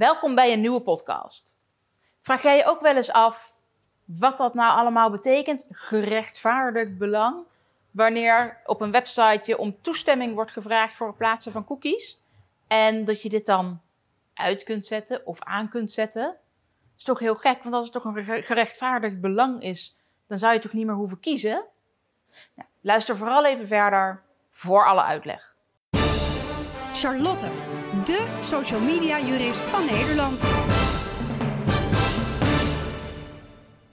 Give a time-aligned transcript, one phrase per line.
[0.00, 1.58] Welkom bij een nieuwe podcast.
[2.20, 3.54] Vraag jij je ook wel eens af
[4.04, 5.66] wat dat nou allemaal betekent?
[5.70, 7.44] Gerechtvaardigd belang.
[7.90, 12.22] Wanneer op een website om toestemming wordt gevraagd voor het plaatsen van cookies.
[12.66, 13.80] En dat je dit dan
[14.34, 16.36] uit kunt zetten of aan kunt zetten.
[16.96, 19.96] Is toch heel gek, want als het toch een gerechtvaardigd belang is,
[20.26, 21.64] dan zou je toch niet meer hoeven kiezen?
[22.54, 25.54] Nou, luister vooral even verder voor alle uitleg.
[26.92, 27.48] Charlotte,
[28.10, 30.40] de social media jurist van Nederland.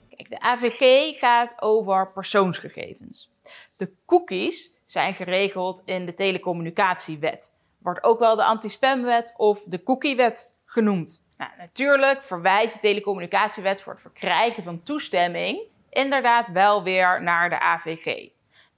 [0.08, 3.30] Kijk, de AVG gaat over persoonsgegevens.
[3.76, 7.54] De cookies zijn geregeld in de telecommunicatiewet.
[7.78, 11.22] Wordt ook wel de anti-spamwet of de cookiewet genoemd.
[11.36, 17.60] Nou, natuurlijk verwijst de telecommunicatiewet voor het verkrijgen van toestemming inderdaad wel weer naar de
[17.60, 18.28] AVG.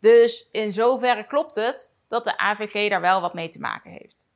[0.01, 4.29] Dus in zoverre klopt het dat de AVG daar wel wat mee te maken heeft.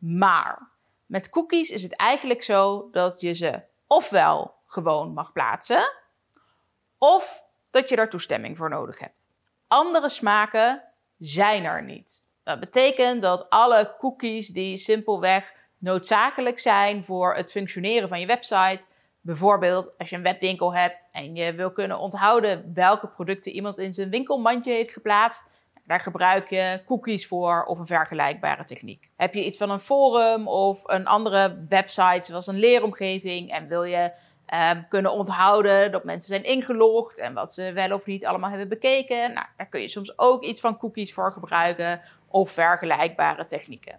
[0.00, 0.68] Maar
[1.06, 5.92] met cookies is het eigenlijk zo dat je ze ofwel gewoon mag plaatsen,
[6.98, 9.28] of dat je daar toestemming voor nodig hebt.
[9.68, 10.82] Andere smaken
[11.18, 12.24] zijn er niet.
[12.42, 18.84] Dat betekent dat alle cookies die simpelweg noodzakelijk zijn voor het functioneren van je website,
[19.20, 23.92] bijvoorbeeld als je een webwinkel hebt en je wil kunnen onthouden welke producten iemand in
[23.92, 25.46] zijn winkelmandje heeft geplaatst,
[25.90, 29.10] daar gebruik je cookies voor of een vergelijkbare techniek.
[29.16, 33.84] Heb je iets van een forum of een andere website zoals een leeromgeving en wil
[33.84, 34.12] je
[34.72, 38.68] um, kunnen onthouden dat mensen zijn ingelogd en wat ze wel of niet allemaal hebben
[38.68, 43.98] bekeken, nou, daar kun je soms ook iets van cookies voor gebruiken of vergelijkbare technieken.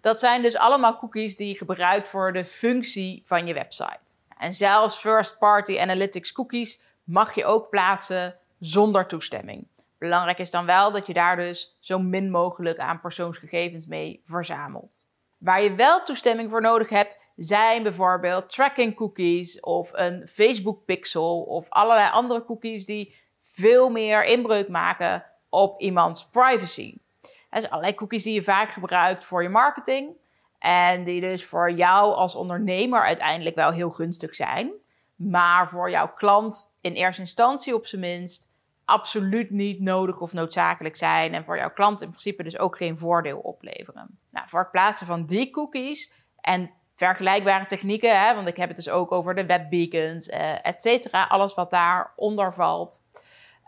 [0.00, 4.14] Dat zijn dus allemaal cookies die je gebruikt voor de functie van je website.
[4.38, 9.66] En zelfs first-party analytics cookies mag je ook plaatsen zonder toestemming.
[10.04, 15.06] Belangrijk is dan wel dat je daar dus zo min mogelijk aan persoonsgegevens mee verzamelt.
[15.38, 21.42] Waar je wel toestemming voor nodig hebt, zijn bijvoorbeeld tracking cookies of een Facebook pixel
[21.42, 26.96] of allerlei andere cookies die veel meer inbreuk maken op iemands privacy.
[27.20, 30.16] Dat zijn allerlei cookies die je vaak gebruikt voor je marketing
[30.58, 34.72] en die dus voor jou als ondernemer uiteindelijk wel heel gunstig zijn,
[35.14, 38.52] maar voor jouw klant in eerste instantie op zijn minst
[38.84, 41.34] absoluut niet nodig of noodzakelijk zijn.
[41.34, 44.18] En voor jouw klant in principe dus ook geen voordeel opleveren.
[44.30, 48.76] Nou, voor het plaatsen van die cookies en vergelijkbare technieken, hè, want ik heb het
[48.76, 53.00] dus ook over de webbeacons, uh, et cetera, alles wat daaronder valt.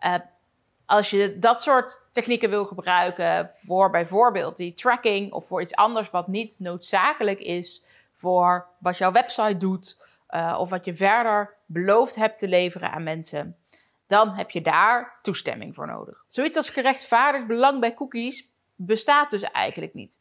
[0.07, 0.15] Uh,
[0.87, 6.11] als je dat soort technieken wil gebruiken voor bijvoorbeeld die tracking of voor iets anders
[6.11, 7.85] wat niet noodzakelijk is
[8.15, 13.03] voor wat jouw website doet uh, of wat je verder beloofd hebt te leveren aan
[13.03, 13.57] mensen,
[14.07, 16.25] dan heb je daar toestemming voor nodig.
[16.29, 20.19] Zoiets als gerechtvaardigd belang bij cookies bestaat dus eigenlijk niet.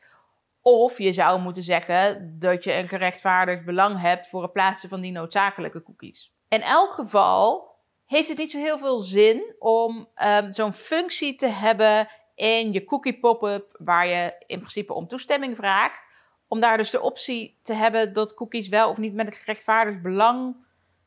[0.62, 5.02] Of je zou moeten zeggen dat je een gerechtvaardigd belang hebt voor het plaatsen van
[5.02, 6.32] die noodzakelijke cookies.
[6.48, 7.76] In elk geval
[8.06, 12.84] heeft het niet zo heel veel zin om um, zo'n functie te hebben in je
[12.84, 16.08] cookie pop-up, waar je in principe om toestemming vraagt.
[16.48, 20.02] Om daar dus de optie te hebben dat cookies wel of niet met het gerechtvaardigd
[20.02, 20.65] belang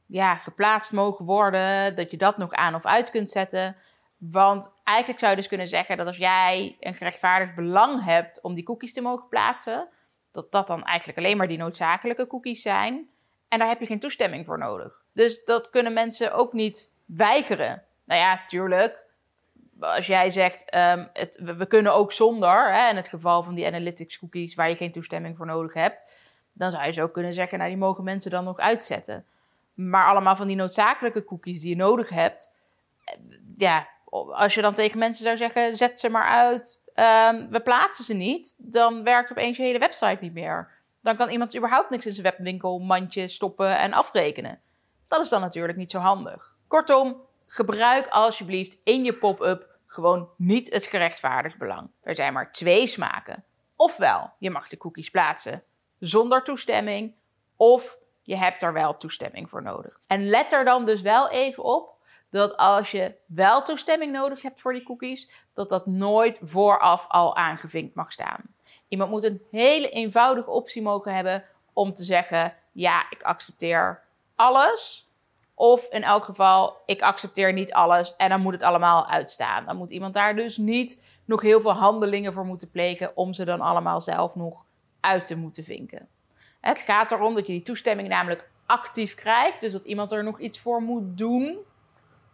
[0.09, 3.77] ja, geplaatst mogen worden, dat je dat nog aan of uit kunt zetten.
[4.17, 8.55] Want eigenlijk zou je dus kunnen zeggen dat als jij een gerechtvaardigd belang hebt om
[8.55, 9.89] die cookies te mogen plaatsen,
[10.33, 13.09] dat dat dan eigenlijk alleen maar die noodzakelijke cookies zijn.
[13.49, 15.03] En daar heb je geen toestemming voor nodig.
[15.13, 17.83] Dus dat kunnen mensen ook niet weigeren.
[18.05, 19.07] Nou ja, tuurlijk.
[19.81, 23.67] Als jij zegt, um, het, we, kunnen ook zonder, hè, in het geval van die
[23.67, 26.11] analytics cookies waar je geen toestemming voor nodig hebt,
[26.53, 29.25] dan zou je zo kunnen zeggen, nou die mogen mensen dan nog uitzetten.
[29.78, 32.50] Maar allemaal van die noodzakelijke cookies die je nodig hebt.
[33.05, 33.15] Eh,
[33.56, 33.89] ja,
[34.33, 38.15] als je dan tegen mensen zou zeggen: zet ze maar uit, um, we plaatsen ze
[38.15, 38.55] niet.
[38.56, 40.71] Dan werkt opeens je hele website niet meer.
[41.03, 44.61] Dan kan iemand überhaupt niks in zijn webwinkelmandje stoppen en afrekenen.
[45.09, 46.55] Dat is dan natuurlijk niet zo handig.
[46.69, 51.91] Kortom, gebruik alsjeblieft in je pop-up gewoon niet het gerechtvaardigd belang.
[52.03, 53.44] Er zijn maar twee smaken.
[53.77, 55.62] Ofwel, je mag de cookies plaatsen
[55.99, 57.15] zonder toestemming,
[57.56, 57.99] of
[58.29, 60.01] je hebt er wel toestemming voor nodig.
[60.07, 61.95] En let er dan dus wel even op
[62.31, 67.37] dat als je wel toestemming nodig hebt voor die cookies, dat dat nooit vooraf al
[67.37, 68.41] aangevinkt mag staan.
[68.89, 74.03] Iemand moet een hele eenvoudige optie mogen hebben om te zeggen: ja, ik accepteer
[74.35, 75.11] alles.
[75.55, 79.65] Of in elk geval, ik accepteer niet alles en dan moet het allemaal uitstaan.
[79.65, 83.45] Dan moet iemand daar dus niet nog heel veel handelingen voor moeten plegen om ze
[83.45, 84.65] dan allemaal zelf nog
[85.01, 86.09] uit te moeten vinken.
[86.60, 89.60] Het gaat erom dat je die toestemming namelijk actief krijgt.
[89.60, 91.58] Dus dat iemand er nog iets voor moet doen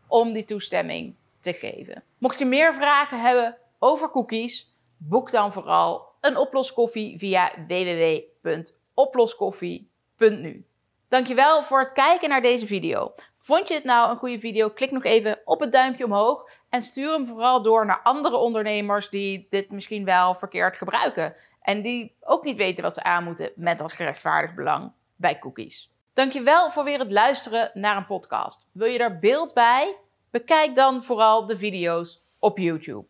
[0.07, 2.03] om die toestemming te geven.
[2.19, 10.67] Mocht je meer vragen hebben over cookies, boek dan vooral een oploskoffie via www.oploskoffie.com cookies.nu.
[11.09, 13.15] Dankjewel voor het kijken naar deze video.
[13.39, 14.71] Vond je het nou een goede video?
[14.71, 19.09] Klik nog even op het duimpje omhoog en stuur hem vooral door naar andere ondernemers
[19.09, 21.35] die dit misschien wel verkeerd gebruiken.
[21.65, 25.91] En die ook niet weten wat ze aan moeten met dat gerechtvaardigd belang bij cookies.
[26.13, 28.67] Dankjewel voor weer het luisteren naar een podcast.
[28.73, 29.97] Wil je daar beeld bij?
[30.31, 33.07] Bekijk dan vooral de video's op YouTube.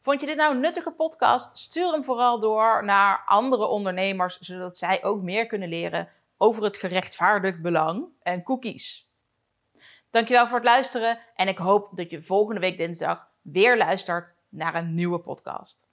[0.00, 1.58] Vond je dit nou een nuttige podcast?
[1.58, 6.76] Stuur hem vooral door naar andere ondernemers, zodat zij ook meer kunnen leren over het
[6.76, 9.08] gerechtvaardigd belang en cookies.
[10.10, 14.74] Dankjewel voor het luisteren en ik hoop dat je volgende week dinsdag weer luistert naar
[14.74, 15.92] een nieuwe podcast.